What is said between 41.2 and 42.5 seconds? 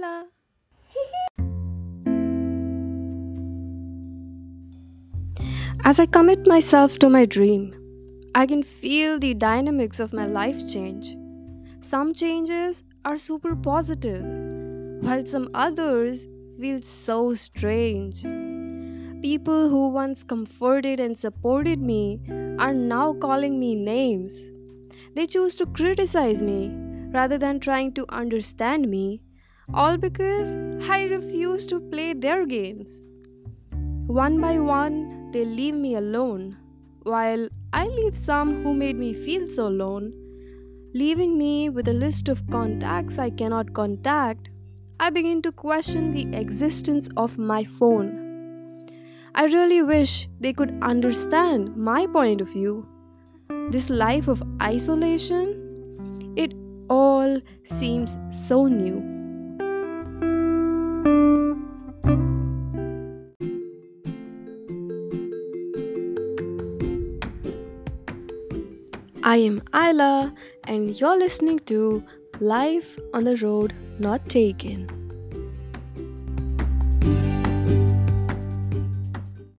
me with a list of